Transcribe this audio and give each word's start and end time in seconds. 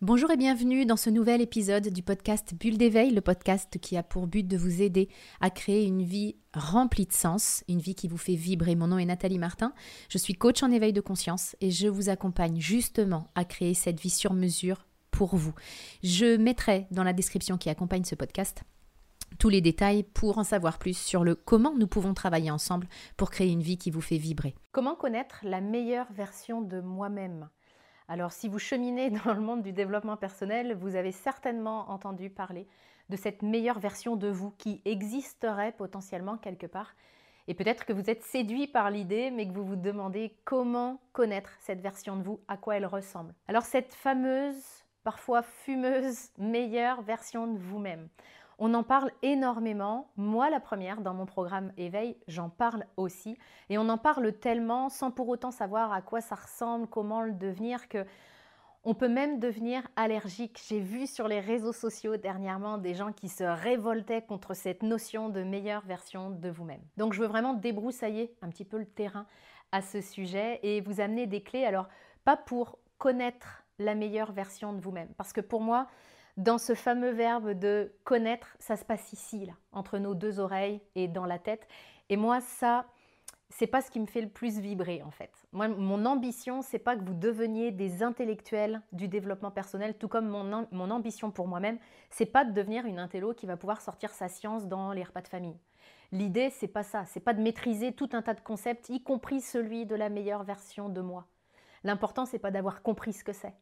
Bonjour 0.00 0.30
et 0.30 0.36
bienvenue 0.36 0.86
dans 0.86 0.96
ce 0.96 1.10
nouvel 1.10 1.40
épisode 1.40 1.88
du 1.88 2.04
podcast 2.04 2.54
Bulle 2.54 2.78
d'éveil, 2.78 3.10
le 3.10 3.20
podcast 3.20 3.80
qui 3.80 3.96
a 3.96 4.04
pour 4.04 4.28
but 4.28 4.46
de 4.46 4.56
vous 4.56 4.80
aider 4.80 5.08
à 5.40 5.50
créer 5.50 5.86
une 5.86 6.04
vie 6.04 6.36
remplie 6.54 7.06
de 7.06 7.12
sens, 7.12 7.64
une 7.66 7.80
vie 7.80 7.96
qui 7.96 8.06
vous 8.06 8.16
fait 8.16 8.36
vibrer. 8.36 8.76
Mon 8.76 8.86
nom 8.86 8.98
est 8.98 9.06
Nathalie 9.06 9.40
Martin, 9.40 9.72
je 10.08 10.16
suis 10.16 10.34
coach 10.34 10.62
en 10.62 10.70
éveil 10.70 10.92
de 10.92 11.00
conscience 11.00 11.56
et 11.60 11.72
je 11.72 11.88
vous 11.88 12.10
accompagne 12.10 12.60
justement 12.60 13.26
à 13.34 13.44
créer 13.44 13.74
cette 13.74 13.98
vie 13.98 14.08
sur 14.08 14.34
mesure 14.34 14.86
pour 15.10 15.34
vous. 15.34 15.52
Je 16.04 16.36
mettrai 16.36 16.86
dans 16.92 17.02
la 17.02 17.12
description 17.12 17.58
qui 17.58 17.68
accompagne 17.68 18.04
ce 18.04 18.14
podcast 18.14 18.62
tous 19.40 19.48
les 19.48 19.60
détails 19.60 20.04
pour 20.04 20.38
en 20.38 20.44
savoir 20.44 20.78
plus 20.78 20.96
sur 20.96 21.24
le 21.24 21.34
comment 21.34 21.74
nous 21.74 21.88
pouvons 21.88 22.14
travailler 22.14 22.52
ensemble 22.52 22.86
pour 23.16 23.30
créer 23.30 23.50
une 23.50 23.62
vie 23.62 23.78
qui 23.78 23.90
vous 23.90 24.00
fait 24.00 24.16
vibrer. 24.16 24.54
Comment 24.70 24.94
connaître 24.94 25.40
la 25.42 25.60
meilleure 25.60 26.10
version 26.12 26.62
de 26.62 26.80
moi-même? 26.80 27.48
Alors 28.08 28.32
si 28.32 28.48
vous 28.48 28.58
cheminez 28.58 29.10
dans 29.24 29.34
le 29.34 29.40
monde 29.40 29.62
du 29.62 29.72
développement 29.72 30.16
personnel, 30.16 30.74
vous 30.74 30.96
avez 30.96 31.12
certainement 31.12 31.90
entendu 31.90 32.30
parler 32.30 32.66
de 33.10 33.16
cette 33.16 33.42
meilleure 33.42 33.78
version 33.78 34.16
de 34.16 34.28
vous 34.28 34.50
qui 34.58 34.82
existerait 34.84 35.72
potentiellement 35.72 36.36
quelque 36.36 36.66
part. 36.66 36.94
Et 37.46 37.54
peut-être 37.54 37.86
que 37.86 37.94
vous 37.94 38.10
êtes 38.10 38.22
séduit 38.22 38.66
par 38.66 38.90
l'idée, 38.90 39.30
mais 39.30 39.48
que 39.48 39.52
vous 39.52 39.64
vous 39.64 39.76
demandez 39.76 40.36
comment 40.44 41.00
connaître 41.12 41.50
cette 41.60 41.80
version 41.80 42.16
de 42.16 42.22
vous, 42.22 42.40
à 42.46 42.58
quoi 42.58 42.76
elle 42.76 42.84
ressemble. 42.84 43.32
Alors 43.46 43.62
cette 43.62 43.94
fameuse, 43.94 44.84
parfois 45.02 45.42
fumeuse, 45.42 46.28
meilleure 46.36 47.00
version 47.00 47.46
de 47.46 47.58
vous-même. 47.58 48.08
On 48.58 48.74
en 48.74 48.82
parle 48.82 49.12
énormément. 49.22 50.10
Moi, 50.16 50.50
la 50.50 50.58
première, 50.58 51.00
dans 51.00 51.14
mon 51.14 51.26
programme 51.26 51.72
Éveil, 51.76 52.16
j'en 52.26 52.48
parle 52.48 52.84
aussi. 52.96 53.38
Et 53.70 53.78
on 53.78 53.88
en 53.88 53.98
parle 53.98 54.32
tellement 54.32 54.88
sans 54.88 55.12
pour 55.12 55.28
autant 55.28 55.52
savoir 55.52 55.92
à 55.92 56.02
quoi 56.02 56.20
ça 56.20 56.34
ressemble, 56.34 56.88
comment 56.88 57.22
le 57.22 57.32
devenir, 57.32 57.88
que 57.88 58.04
on 58.84 58.94
peut 58.94 59.08
même 59.08 59.38
devenir 59.38 59.86
allergique. 59.96 60.60
J'ai 60.66 60.80
vu 60.80 61.06
sur 61.06 61.28
les 61.28 61.40
réseaux 61.40 61.72
sociaux 61.72 62.16
dernièrement 62.16 62.78
des 62.78 62.94
gens 62.94 63.12
qui 63.12 63.28
se 63.28 63.44
révoltaient 63.44 64.22
contre 64.22 64.54
cette 64.54 64.82
notion 64.82 65.28
de 65.28 65.42
meilleure 65.42 65.84
version 65.84 66.30
de 66.30 66.48
vous-même. 66.48 66.80
Donc 66.96 67.12
je 67.12 67.20
veux 67.20 67.26
vraiment 67.26 67.54
débroussailler 67.54 68.34
un 68.40 68.48
petit 68.48 68.64
peu 68.64 68.78
le 68.78 68.86
terrain 68.86 69.26
à 69.72 69.82
ce 69.82 70.00
sujet 70.00 70.60
et 70.62 70.80
vous 70.80 71.00
amener 71.00 71.26
des 71.26 71.42
clés. 71.42 71.64
Alors, 71.64 71.88
pas 72.24 72.36
pour 72.36 72.78
connaître 72.98 73.64
la 73.78 73.94
meilleure 73.94 74.32
version 74.32 74.72
de 74.72 74.80
vous-même, 74.80 75.08
parce 75.16 75.32
que 75.32 75.40
pour 75.40 75.60
moi, 75.60 75.86
dans 76.38 76.56
ce 76.58 76.74
fameux 76.74 77.10
verbe 77.10 77.50
de 77.50 77.92
connaître, 78.04 78.56
ça 78.60 78.76
se 78.76 78.84
passe 78.84 79.12
ici, 79.12 79.44
là, 79.44 79.54
entre 79.72 79.98
nos 79.98 80.14
deux 80.14 80.38
oreilles 80.38 80.80
et 80.94 81.08
dans 81.08 81.26
la 81.26 81.40
tête. 81.40 81.66
Et 82.08 82.16
moi, 82.16 82.40
ça, 82.40 82.86
c'est 83.50 83.66
pas 83.66 83.82
ce 83.82 83.90
qui 83.90 83.98
me 83.98 84.06
fait 84.06 84.20
le 84.20 84.28
plus 84.28 84.60
vibrer 84.60 85.02
en 85.02 85.10
fait. 85.10 85.32
Moi, 85.52 85.66
mon 85.66 86.06
ambition, 86.06 86.62
c'est 86.62 86.78
pas 86.78 86.96
que 86.96 87.04
vous 87.04 87.14
deveniez 87.14 87.72
des 87.72 88.04
intellectuels 88.04 88.80
du 88.92 89.08
développement 89.08 89.50
personnel, 89.50 89.98
tout 89.98 90.06
comme 90.06 90.28
mon, 90.28 90.68
mon 90.70 90.90
ambition 90.90 91.32
pour 91.32 91.48
moi-même, 91.48 91.78
c'est 92.08 92.26
pas 92.26 92.44
de 92.44 92.52
devenir 92.52 92.86
une 92.86 93.00
intello 93.00 93.34
qui 93.34 93.46
va 93.46 93.56
pouvoir 93.56 93.80
sortir 93.80 94.10
sa 94.10 94.28
science 94.28 94.68
dans 94.68 94.92
les 94.92 95.02
repas 95.02 95.22
de 95.22 95.28
famille. 95.28 95.58
L'idée, 96.12 96.50
c'est 96.50 96.68
pas 96.68 96.84
ça, 96.84 97.04
c'est 97.06 97.20
pas 97.20 97.34
de 97.34 97.42
maîtriser 97.42 97.92
tout 97.92 98.10
un 98.12 98.22
tas 98.22 98.34
de 98.34 98.40
concepts, 98.40 98.88
y 98.90 99.02
compris 99.02 99.40
celui 99.40 99.86
de 99.86 99.96
la 99.96 100.08
meilleure 100.08 100.44
version 100.44 100.88
de 100.88 101.00
moi. 101.00 101.26
L'important, 101.82 102.26
c'est 102.26 102.38
pas 102.38 102.52
d'avoir 102.52 102.82
compris 102.82 103.12
ce 103.12 103.24
que 103.24 103.32
c'est. 103.32 103.54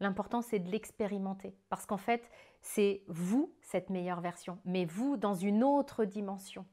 L'important, 0.00 0.42
c'est 0.42 0.58
de 0.58 0.70
l'expérimenter. 0.70 1.54
Parce 1.68 1.86
qu'en 1.86 1.96
fait, 1.96 2.30
c'est 2.60 3.02
vous, 3.08 3.52
cette 3.62 3.90
meilleure 3.90 4.20
version, 4.20 4.58
mais 4.64 4.84
vous 4.84 5.16
dans 5.16 5.34
une 5.34 5.64
autre 5.64 6.04
dimension. 6.04 6.66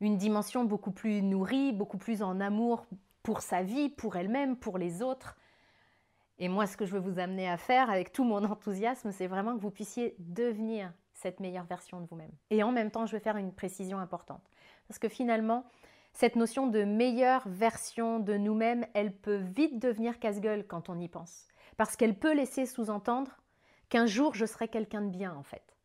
Une 0.00 0.16
dimension 0.16 0.64
beaucoup 0.64 0.92
plus 0.92 1.22
nourrie, 1.22 1.72
beaucoup 1.72 1.98
plus 1.98 2.22
en 2.22 2.40
amour 2.40 2.86
pour 3.22 3.40
sa 3.40 3.62
vie, 3.62 3.88
pour 3.88 4.16
elle-même, 4.16 4.56
pour 4.56 4.78
les 4.78 5.02
autres. 5.02 5.36
Et 6.38 6.48
moi, 6.48 6.66
ce 6.66 6.76
que 6.76 6.86
je 6.86 6.92
veux 6.92 7.00
vous 7.00 7.18
amener 7.18 7.48
à 7.48 7.56
faire 7.56 7.90
avec 7.90 8.12
tout 8.12 8.24
mon 8.24 8.44
enthousiasme, 8.44 9.12
c'est 9.12 9.26
vraiment 9.26 9.56
que 9.56 9.60
vous 9.60 9.70
puissiez 9.70 10.16
devenir 10.18 10.92
cette 11.14 11.38
meilleure 11.38 11.66
version 11.66 12.00
de 12.00 12.06
vous-même. 12.06 12.32
Et 12.50 12.62
en 12.62 12.72
même 12.72 12.90
temps, 12.90 13.06
je 13.06 13.12
vais 13.12 13.20
faire 13.22 13.36
une 13.36 13.52
précision 13.52 13.98
importante. 13.98 14.42
Parce 14.88 14.98
que 14.98 15.08
finalement, 15.08 15.64
cette 16.12 16.36
notion 16.36 16.66
de 16.66 16.82
meilleure 16.82 17.46
version 17.46 18.18
de 18.18 18.36
nous-mêmes, 18.36 18.86
elle 18.94 19.14
peut 19.14 19.36
vite 19.36 19.78
devenir 19.78 20.18
casse-gueule 20.18 20.66
quand 20.66 20.88
on 20.88 20.98
y 20.98 21.08
pense 21.08 21.46
parce 21.76 21.96
qu'elle 21.96 22.18
peut 22.18 22.34
laisser 22.34 22.66
sous-entendre 22.66 23.38
qu'un 23.88 24.06
jour 24.06 24.34
je 24.34 24.46
serai 24.46 24.68
quelqu'un 24.68 25.02
de 25.02 25.10
bien 25.10 25.34
en 25.34 25.42
fait. 25.42 25.76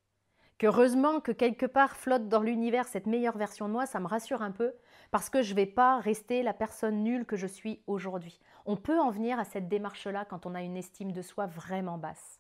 Qu'heureusement 0.58 1.20
que 1.20 1.32
quelque 1.32 1.68
part 1.68 1.96
flotte 1.96 2.30
dans 2.30 2.42
l'univers 2.42 2.88
cette 2.88 3.06
meilleure 3.06 3.38
version 3.38 3.68
de 3.68 3.74
moi, 3.74 3.86
ça 3.86 4.00
me 4.00 4.08
rassure 4.08 4.42
un 4.42 4.52
peu, 4.52 4.74
parce 5.12 5.30
que 5.30 5.44
je 5.44 5.52
ne 5.52 5.56
vais 5.56 5.68
pas 5.68 6.00
rester 6.00 6.42
la 6.42 6.54
personne 6.54 7.04
nulle 7.04 7.26
que 7.26 7.36
je 7.36 7.46
suis 7.46 7.84
aujourd'hui. 7.86 8.40
On 8.66 8.76
peut 8.76 9.00
en 9.00 9.12
venir 9.12 9.40
à 9.40 9.46
cette 9.46 9.68
démarche-là 9.68 10.26
quand 10.26 10.48
on 10.48 10.56
a 10.56 10.64
une 10.64 10.76
estime 10.76 11.12
de 11.12 11.22
soi 11.22 11.46
vraiment 11.46 12.00
basse. 12.00 12.40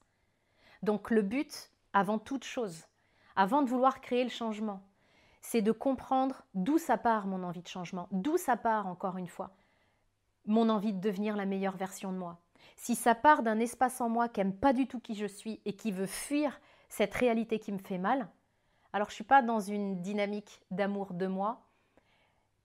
Donc 0.81 1.11
le 1.11 1.21
but, 1.21 1.71
avant 1.93 2.17
toute 2.17 2.43
chose, 2.43 2.87
avant 3.35 3.61
de 3.61 3.69
vouloir 3.69 4.01
créer 4.01 4.23
le 4.23 4.31
changement, 4.31 4.81
c'est 5.41 5.61
de 5.61 5.71
comprendre 5.71 6.43
d'où 6.55 6.79
ça 6.79 6.97
part 6.97 7.27
mon 7.27 7.43
envie 7.43 7.61
de 7.61 7.67
changement, 7.67 8.07
d'où 8.11 8.37
ça 8.37 8.57
part 8.57 8.87
encore 8.87 9.17
une 9.17 9.27
fois, 9.27 9.55
mon 10.45 10.69
envie 10.69 10.93
de 10.93 10.99
devenir 10.99 11.35
la 11.35 11.45
meilleure 11.45 11.77
version 11.77 12.11
de 12.11 12.17
moi. 12.17 12.39
Si 12.75 12.95
ça 12.95 13.15
part 13.15 13.43
d'un 13.43 13.59
espace 13.59 14.01
en 14.01 14.09
moi 14.09 14.29
qui 14.29 14.39
n'aime 14.39 14.55
pas 14.55 14.73
du 14.73 14.87
tout 14.87 14.99
qui 14.99 15.15
je 15.15 15.25
suis 15.25 15.61
et 15.65 15.73
qui 15.73 15.91
veut 15.91 16.05
fuir 16.05 16.59
cette 16.89 17.13
réalité 17.13 17.59
qui 17.59 17.71
me 17.71 17.79
fait 17.79 17.97
mal, 17.97 18.27
alors 18.93 19.09
je 19.09 19.13
ne 19.13 19.15
suis 19.15 19.23
pas 19.23 19.41
dans 19.41 19.59
une 19.59 20.01
dynamique 20.01 20.61
d'amour 20.71 21.13
de 21.13 21.27
moi. 21.27 21.61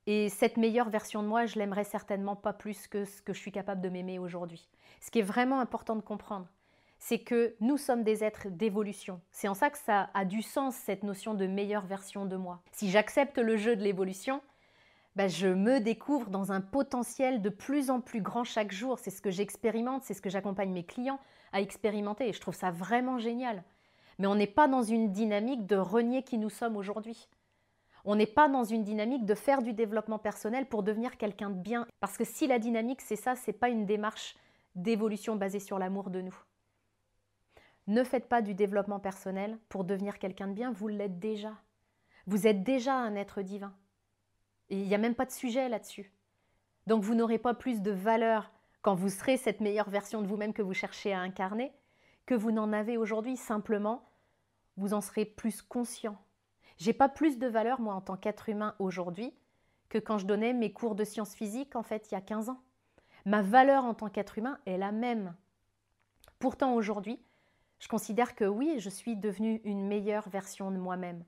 Et 0.07 0.29
cette 0.29 0.57
meilleure 0.57 0.91
version 0.91 1.23
de 1.23 1.29
moi, 1.29 1.47
je 1.47 1.59
l'aimerais 1.59 1.85
certainement 1.85 2.35
pas 2.35 2.53
plus 2.53 2.89
que 2.89 3.05
ce 3.05 3.23
que 3.23 3.33
je 3.33 3.39
suis 3.39 3.53
capable 3.53 3.81
de 3.81 3.89
m'aimer 3.89 4.19
aujourd'hui. 4.19 4.69
Ce 5.01 5.11
qui 5.11 5.21
est 5.21 5.23
vraiment 5.23 5.61
important 5.61 5.95
de 5.95 6.01
comprendre, 6.01 6.49
c'est 6.99 7.19
que 7.19 7.55
nous 7.61 7.77
sommes 7.77 8.05
des 8.05 8.23
êtres 8.23 8.49
d'évolution. 8.49 9.21
C'est 9.33 9.49
en 9.49 9.55
ça 9.55 9.71
que 9.71 9.79
ça 9.79 10.11
a 10.15 10.25
du 10.25 10.41
sens, 10.41 10.77
cette 10.77 11.03
notion 11.03 11.35
de 11.35 11.47
meilleure 11.47 11.85
version 11.85 12.27
de 12.27 12.37
moi. 12.37 12.61
Si 12.73 12.91
j'accepte 12.91 13.39
le 13.39 13.57
jeu 13.57 13.77
de 13.77 13.83
l'évolution, 13.83 14.41
bah, 15.15 15.29
je 15.29 15.49
me 15.49 15.79
découvre 15.81 16.31
dans 16.31 16.53
un 16.53 16.61
potentiel 16.61 17.43
de 17.43 17.51
plus 17.51 17.91
en 17.91 18.01
plus 18.01 18.23
grand 18.23 18.45
chaque 18.45 18.73
jour. 18.73 18.99
C'est 18.99 19.11
ce 19.11 19.21
que 19.21 19.31
j'expérimente, 19.31 20.05
c'est 20.05 20.15
ce 20.15 20.23
que 20.23 20.31
j'accompagne 20.31 20.73
mes 20.73 20.85
clients 20.85 21.21
à 21.53 21.61
expérimenter 21.61 22.29
et 22.29 22.33
je 22.33 22.41
trouve 22.41 22.55
ça 22.55 22.71
vraiment 22.71 23.19
génial. 23.19 23.63
Mais 24.19 24.27
on 24.27 24.35
n'est 24.35 24.47
pas 24.47 24.69
dans 24.69 24.83
une 24.83 25.13
dynamique 25.13 25.67
de 25.67 25.77
renier 25.77 26.23
qui 26.23 26.39
nous 26.39 26.51
sommes 26.51 26.77
aujourd'hui. 26.77 27.29
On 28.05 28.17
n'est 28.17 28.27
pas 28.27 28.49
dans 28.49 28.65
une 28.65 28.83
dynamique 28.83 29.27
de 29.27 29.35
faire 29.35 29.63
du 29.63 29.75
développement 29.75 30.19
personnel 30.19 30.67
pour 30.67 30.83
devenir 30.83 31.17
quelqu'un 31.17 31.51
de 31.51 31.61
bien. 31.61 31.87
Parce 32.01 32.17
que 32.17 32.25
si 32.25 32.47
la 32.47 32.59
dynamique 32.59 33.01
c'est 33.01 33.17
ça, 33.17 33.37
c'est 33.37 33.53
pas 33.53 33.69
une 33.69 33.87
démarche 33.87 34.35
d'évolution 34.75 35.37
basée 35.37 35.61
sur 35.61 35.79
l'amour 35.79 36.11
de 36.11 36.23
nous. 36.23 36.35
Ne 37.87 38.03
faites 38.05 38.29
pas 38.29 38.43
du 38.43 38.55
développement 38.55 39.01
personnel 39.01 39.59
pour 39.69 39.85
devenir 39.85 40.19
quelqu'un 40.19 40.49
de 40.49 40.55
bien, 40.55 40.73
vous 40.73 40.89
l'êtes 40.89 41.19
déjà. 41.19 41.53
Vous 42.27 42.47
êtes 42.47 42.63
déjà 42.63 42.95
un 42.95 43.15
être 43.17 43.43
divin. 43.43 43.75
Il 44.71 44.87
n'y 44.87 44.95
a 44.95 44.99
même 44.99 45.15
pas 45.15 45.27
de 45.27 45.31
sujet 45.31 45.69
là-dessus. 45.69 46.13
Donc 46.87 47.03
vous 47.03 47.15
n'aurez 47.15 47.39
pas 47.39 47.55
plus 47.55 47.83
de 47.83 47.91
valeur 47.91 48.51
quand 48.81 48.95
vous 48.95 49.09
serez 49.09 49.37
cette 49.37 49.61
meilleure 49.61 49.91
version 49.91 50.23
de 50.23 50.27
vous-même 50.27 50.53
que 50.53 50.63
vous 50.63 50.75
cherchez 50.75 51.13
à 51.13 51.21
incarner 51.21 51.73
que 52.27 52.35
vous 52.35 52.53
n'en 52.53 52.73
avez 52.73 52.97
aujourd'hui. 52.97 53.37
Simplement, 53.37 54.09
vous 54.77 54.95
en 54.95 55.01
serez 55.01 55.25
plus 55.25 55.63
conscient. 55.63 56.17
J'ai 56.79 56.93
pas 56.93 57.09
plus 57.09 57.39
de 57.39 57.47
valeur, 57.47 57.81
moi, 57.81 57.95
en 57.95 58.01
tant 58.01 58.17
qu'être 58.17 58.49
humain 58.49 58.75
aujourd'hui, 58.79 59.35
que 59.89 59.99
quand 59.99 60.19
je 60.19 60.27
donnais 60.27 60.53
mes 60.53 60.73
cours 60.73 60.95
de 60.95 61.05
sciences 61.05 61.35
physiques, 61.35 61.77
en 61.77 61.83
fait, 61.83 62.11
il 62.11 62.15
y 62.15 62.17
a 62.17 62.23
15 62.23 62.49
ans. 62.49 62.63
Ma 63.25 63.43
valeur 63.43 63.85
en 63.85 63.95
tant 63.95 64.09
qu'être 64.09 64.39
humain 64.39 64.59
est 64.67 64.79
la 64.79 64.91
même. 64.91 65.35
Pourtant, 66.39 66.75
aujourd'hui, 66.75 67.23
je 67.79 67.89
considère 67.89 68.35
que 68.35 68.45
oui, 68.45 68.77
je 68.79 68.89
suis 68.89 69.17
devenue 69.17 69.61
une 69.65 69.87
meilleure 69.87 70.29
version 70.29 70.71
de 70.71 70.79
moi-même. 70.79 71.25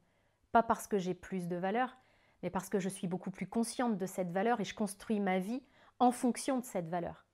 Pas 0.51 0.63
parce 0.63 0.87
que 0.87 0.99
j'ai 0.99 1.15
plus 1.15 1.47
de 1.47 1.57
valeur, 1.57 1.97
mais 2.45 2.51
parce 2.51 2.69
que 2.69 2.79
je 2.79 2.91
suis 2.91 3.09
beaucoup 3.09 3.31
plus 3.31 3.47
consciente 3.47 3.97
de 3.97 4.07
cette 4.07 4.31
valeur 4.31 4.61
et 4.61 4.65
je 4.65 4.75
construis 4.75 5.19
ma 5.19 5.39
vie 5.39 5.63
en 5.99 6.13
fonction 6.13 6.59
de 6.59 6.65
cette 6.65 6.91
valeur. 6.91 7.25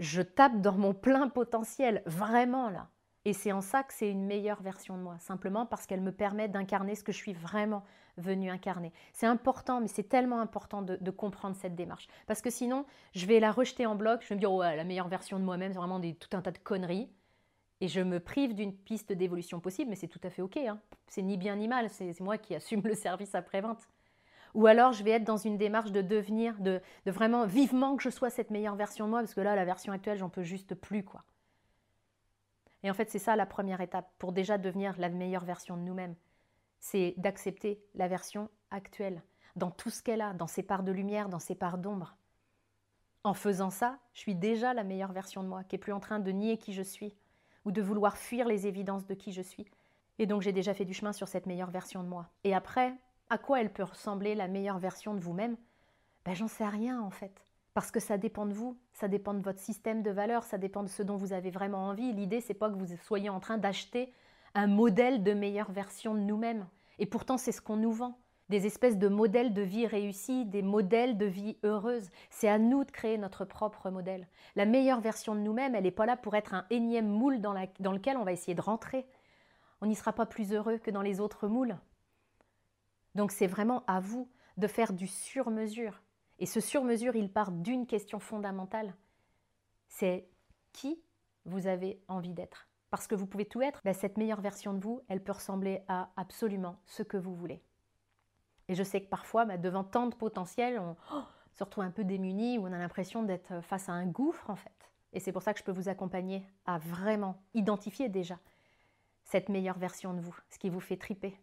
Je 0.00 0.22
tape 0.22 0.60
dans 0.60 0.76
mon 0.76 0.92
plein 0.92 1.28
potentiel, 1.28 2.02
vraiment 2.04 2.68
là. 2.68 2.88
Et 3.24 3.32
c'est 3.32 3.52
en 3.52 3.60
ça 3.60 3.84
que 3.84 3.94
c'est 3.94 4.10
une 4.10 4.26
meilleure 4.26 4.60
version 4.60 4.98
de 4.98 5.02
moi, 5.02 5.18
simplement 5.20 5.66
parce 5.66 5.86
qu'elle 5.86 6.00
me 6.00 6.10
permet 6.10 6.48
d'incarner 6.48 6.96
ce 6.96 7.04
que 7.04 7.12
je 7.12 7.16
suis 7.16 7.32
vraiment 7.32 7.84
venue 8.16 8.50
incarner. 8.50 8.92
C'est 9.12 9.26
important, 9.26 9.80
mais 9.80 9.86
c'est 9.86 10.08
tellement 10.08 10.40
important 10.40 10.82
de, 10.82 11.10
comprendre 11.12 11.54
cette 11.54 11.76
démarche. 11.76 12.08
Parce 12.26 12.42
que 12.42 12.50
sinon, 12.50 12.86
je 13.14 13.26
vais 13.26 13.38
la 13.38 13.52
rejeter 13.52 13.86
en 13.86 13.94
bloc, 13.94 14.22
je 14.22 14.28
vais 14.28 14.34
me 14.34 14.40
dire, 14.40 14.52
ouais, 14.52 14.74
la 14.74 14.84
meilleure 14.84 15.08
version 15.08 15.38
de 15.38 15.44
moi-même, 15.44 15.72
c'est 15.72 15.78
vraiment 15.78 16.00
tout 16.00 16.36
un 16.36 16.42
tas 16.42 16.50
de 16.50 16.58
conneries. 16.58 17.08
Et 17.80 17.86
je 17.86 18.00
me 18.00 18.18
prive 18.18 18.54
d'une 18.54 18.74
piste 18.74 19.12
d'évolution 19.12 19.60
possible, 19.60 19.90
mais 19.90 19.96
c'est 19.96 20.08
tout 20.08 20.20
à 20.24 20.30
fait 20.30 20.42
OK. 20.42 20.56
Hein. 20.56 20.80
C'est 21.06 21.22
ni 21.22 21.36
bien 21.36 21.54
ni 21.54 21.68
mal, 21.68 21.88
c'est 21.88 22.18
moi 22.20 22.36
qui 22.36 22.56
assume 22.56 22.82
le 22.84 22.94
service 22.94 23.36
après-vente. 23.36 23.88
Ou 24.54 24.66
alors 24.66 24.92
je 24.92 25.02
vais 25.02 25.10
être 25.10 25.24
dans 25.24 25.36
une 25.36 25.58
démarche 25.58 25.90
de 25.90 26.00
devenir, 26.00 26.58
de, 26.60 26.80
vraiment 27.06 27.44
vivement 27.44 27.96
que 27.96 28.02
je 28.02 28.10
sois 28.10 28.30
cette 28.30 28.50
meilleure 28.50 28.76
version 28.76 29.06
de 29.06 29.10
moi, 29.10 29.20
parce 29.20 29.34
que 29.34 29.40
là, 29.40 29.56
la 29.56 29.64
version 29.64 29.92
actuelle, 29.92 30.18
j'en 30.18 30.28
peux 30.28 30.44
juste 30.44 30.74
plus, 30.74 31.04
quoi. 31.04 31.24
Et 32.84 32.90
en 32.90 32.94
fait, 32.94 33.10
c'est 33.10 33.18
ça 33.18 33.34
la 33.34 33.46
première 33.46 33.80
étape 33.80 34.12
pour 34.18 34.32
déjà 34.32 34.58
devenir 34.58 34.94
la 34.98 35.08
meilleure 35.08 35.44
version 35.44 35.76
de 35.76 35.82
nous-mêmes. 35.82 36.14
C'est 36.80 37.14
d'accepter 37.16 37.82
la 37.94 38.08
version 38.08 38.50
actuelle, 38.70 39.22
dans 39.56 39.70
tout 39.70 39.90
ce 39.90 40.02
qu'elle 40.02 40.20
a, 40.20 40.34
dans 40.34 40.46
ses 40.46 40.62
parts 40.62 40.82
de 40.82 40.92
lumière, 40.92 41.28
dans 41.28 41.38
ses 41.38 41.54
parts 41.54 41.78
d'ombre. 41.78 42.16
En 43.24 43.32
faisant 43.32 43.70
ça, 43.70 43.98
je 44.12 44.20
suis 44.20 44.34
déjà 44.34 44.74
la 44.74 44.84
meilleure 44.84 45.12
version 45.12 45.42
de 45.42 45.48
moi, 45.48 45.64
qui 45.64 45.76
est 45.76 45.78
plus 45.78 45.94
en 45.94 46.00
train 46.00 46.20
de 46.20 46.30
nier 46.30 46.58
qui 46.58 46.74
je 46.74 46.82
suis, 46.82 47.16
ou 47.64 47.72
de 47.72 47.80
vouloir 47.80 48.18
fuir 48.18 48.46
les 48.46 48.66
évidences 48.66 49.06
de 49.06 49.14
qui 49.14 49.32
je 49.32 49.40
suis. 49.40 49.66
Et 50.18 50.26
donc 50.26 50.42
j'ai 50.42 50.52
déjà 50.52 50.74
fait 50.74 50.84
du 50.84 50.92
chemin 50.92 51.12
sur 51.12 51.26
cette 51.26 51.46
meilleure 51.46 51.70
version 51.70 52.02
de 52.02 52.08
moi. 52.08 52.28
Et 52.44 52.54
après, 52.54 52.94
à 53.30 53.38
quoi 53.38 53.60
elle 53.60 53.72
peut 53.72 53.82
ressembler 53.84 54.34
la 54.34 54.48
meilleure 54.48 54.78
version 54.78 55.14
de 55.14 55.20
vous-même? 55.20 55.56
Ben, 56.24 56.34
J'en 56.34 56.48
sais 56.48 56.66
rien 56.66 57.00
en 57.00 57.10
fait. 57.10 57.44
Parce 57.74 57.90
que 57.90 57.98
ça 57.98 58.18
dépend 58.18 58.46
de 58.46 58.52
vous, 58.52 58.78
ça 58.92 59.08
dépend 59.08 59.34
de 59.34 59.42
votre 59.42 59.58
système 59.58 60.02
de 60.02 60.10
valeurs, 60.10 60.44
ça 60.44 60.58
dépend 60.58 60.84
de 60.84 60.88
ce 60.88 61.02
dont 61.02 61.16
vous 61.16 61.32
avez 61.32 61.50
vraiment 61.50 61.88
envie. 61.88 62.12
L'idée, 62.12 62.40
c'est 62.40 62.54
pas 62.54 62.70
que 62.70 62.76
vous 62.76 62.96
soyez 63.02 63.28
en 63.28 63.40
train 63.40 63.58
d'acheter 63.58 64.12
un 64.54 64.68
modèle 64.68 65.24
de 65.24 65.32
meilleure 65.32 65.72
version 65.72 66.14
de 66.14 66.20
nous-mêmes. 66.20 66.68
Et 67.00 67.06
pourtant, 67.06 67.36
c'est 67.36 67.50
ce 67.50 67.60
qu'on 67.60 67.76
nous 67.76 67.92
vend. 67.92 68.16
Des 68.48 68.66
espèces 68.66 68.98
de 68.98 69.08
modèles 69.08 69.52
de 69.54 69.62
vie 69.62 69.88
réussis, 69.88 70.44
des 70.44 70.62
modèles 70.62 71.16
de 71.18 71.26
vie 71.26 71.56
heureuse. 71.64 72.10
C'est 72.30 72.48
à 72.48 72.58
nous 72.58 72.84
de 72.84 72.92
créer 72.92 73.18
notre 73.18 73.44
propre 73.44 73.90
modèle. 73.90 74.28
La 74.54 74.66
meilleure 74.66 75.00
version 75.00 75.34
de 75.34 75.40
nous-mêmes, 75.40 75.74
elle 75.74 75.82
n'est 75.82 75.90
pas 75.90 76.06
là 76.06 76.16
pour 76.16 76.36
être 76.36 76.54
un 76.54 76.66
énième 76.70 77.08
moule 77.08 77.40
dans, 77.40 77.54
dans 77.80 77.92
lequel 77.92 78.16
on 78.16 78.24
va 78.24 78.32
essayer 78.32 78.54
de 78.54 78.60
rentrer. 78.60 79.06
On 79.80 79.86
n'y 79.86 79.96
sera 79.96 80.12
pas 80.12 80.26
plus 80.26 80.52
heureux 80.52 80.78
que 80.78 80.92
dans 80.92 81.02
les 81.02 81.20
autres 81.20 81.48
moules. 81.48 81.76
Donc 83.14 83.32
c'est 83.32 83.46
vraiment 83.46 83.84
à 83.86 84.00
vous 84.00 84.28
de 84.56 84.66
faire 84.66 84.92
du 84.92 85.06
sur-mesure. 85.06 86.02
Et 86.38 86.46
ce 86.46 86.60
sur-mesure, 86.60 87.16
il 87.16 87.30
part 87.30 87.52
d'une 87.52 87.86
question 87.86 88.18
fondamentale. 88.18 88.94
C'est 89.88 90.28
qui 90.72 91.00
vous 91.44 91.66
avez 91.66 92.02
envie 92.08 92.34
d'être? 92.34 92.68
Parce 92.90 93.06
que 93.06 93.14
vous 93.14 93.26
pouvez 93.26 93.46
tout 93.46 93.62
être, 93.62 93.80
ben, 93.84 93.94
cette 93.94 94.16
meilleure 94.16 94.40
version 94.40 94.72
de 94.72 94.80
vous, 94.80 95.02
elle 95.08 95.22
peut 95.22 95.32
ressembler 95.32 95.82
à 95.88 96.10
absolument 96.16 96.76
ce 96.86 97.02
que 97.02 97.16
vous 97.16 97.34
voulez. 97.34 97.62
Et 98.68 98.74
je 98.74 98.82
sais 98.82 99.00
que 99.00 99.08
parfois, 99.08 99.44
ben, 99.44 99.60
devant 99.60 99.84
tant 99.84 100.06
de 100.06 100.14
potentiel, 100.14 100.78
on 100.78 100.96
oh, 101.12 101.22
se 101.54 101.64
retrouve 101.64 101.84
un 101.84 101.90
peu 101.90 102.04
démuni 102.04 102.58
ou 102.58 102.62
on 102.62 102.72
a 102.72 102.78
l'impression 102.78 103.22
d'être 103.22 103.60
face 103.62 103.88
à 103.88 103.92
un 103.92 104.06
gouffre 104.06 104.48
en 104.50 104.56
fait. 104.56 104.92
Et 105.12 105.20
c'est 105.20 105.32
pour 105.32 105.42
ça 105.42 105.52
que 105.52 105.60
je 105.60 105.64
peux 105.64 105.72
vous 105.72 105.88
accompagner 105.88 106.44
à 106.66 106.78
vraiment 106.78 107.40
identifier 107.54 108.08
déjà 108.08 108.38
cette 109.24 109.48
meilleure 109.48 109.78
version 109.78 110.12
de 110.12 110.20
vous, 110.20 110.36
ce 110.50 110.58
qui 110.58 110.68
vous 110.68 110.80
fait 110.80 110.96
triper, 110.96 111.38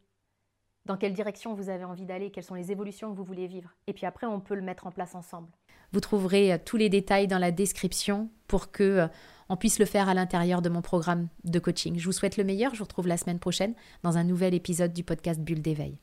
dans 0.85 0.97
quelle 0.97 1.13
direction 1.13 1.53
vous 1.53 1.69
avez 1.69 1.83
envie 1.83 2.05
d'aller, 2.05 2.31
quelles 2.31 2.43
sont 2.43 2.55
les 2.55 2.71
évolutions 2.71 3.11
que 3.11 3.17
vous 3.17 3.23
voulez 3.23 3.47
vivre. 3.47 3.75
Et 3.87 3.93
puis 3.93 4.05
après, 4.05 4.27
on 4.27 4.39
peut 4.39 4.55
le 4.55 4.61
mettre 4.61 4.87
en 4.87 4.91
place 4.91 5.15
ensemble. 5.15 5.47
Vous 5.93 5.99
trouverez 5.99 6.53
euh, 6.53 6.57
tous 6.63 6.77
les 6.77 6.89
détails 6.89 7.27
dans 7.27 7.39
la 7.39 7.51
description 7.51 8.29
pour 8.47 8.71
que 8.71 8.83
euh, 8.83 9.07
on 9.49 9.57
puisse 9.57 9.79
le 9.79 9.85
faire 9.85 10.09
à 10.09 10.13
l'intérieur 10.13 10.61
de 10.61 10.69
mon 10.69 10.81
programme 10.81 11.27
de 11.43 11.59
coaching. 11.59 11.99
Je 11.99 12.05
vous 12.05 12.11
souhaite 12.11 12.37
le 12.37 12.43
meilleur. 12.43 12.73
Je 12.73 12.79
vous 12.79 12.85
retrouve 12.85 13.07
la 13.07 13.17
semaine 13.17 13.39
prochaine 13.39 13.73
dans 14.03 14.17
un 14.17 14.23
nouvel 14.23 14.53
épisode 14.53 14.93
du 14.93 15.03
podcast 15.03 15.39
Bulle 15.41 15.61
d'éveil. 15.61 15.97